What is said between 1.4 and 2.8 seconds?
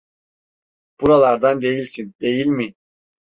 değilsin, değil mi?